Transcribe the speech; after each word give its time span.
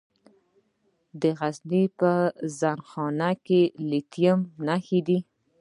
د 1.21 1.23
غزني 1.39 1.83
په 1.97 2.11
زنه 2.59 2.83
خان 2.89 3.19
کې 3.45 3.61
د 3.69 3.71
لیتیم 3.89 4.39
نښې 4.65 4.99
شته. 5.05 5.17